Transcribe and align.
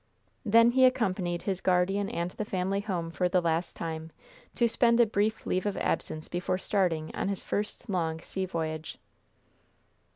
Then 0.43 0.71
he 0.71 0.85
accompanied 0.85 1.43
his 1.43 1.61
guardian 1.61 2.09
and 2.09 2.31
the 2.31 2.43
family 2.43 2.79
home 2.79 3.11
for 3.11 3.29
the 3.29 3.39
last 3.39 3.75
time, 3.75 4.11
to 4.55 4.67
spend 4.67 4.99
a 4.99 5.05
brief 5.05 5.45
leave 5.45 5.67
of 5.67 5.77
absence 5.77 6.27
before 6.27 6.57
starting 6.57 7.13
on 7.13 7.27
his 7.29 7.43
first 7.43 7.87
long 7.87 8.19
sea 8.21 8.47
voyage. 8.47 8.97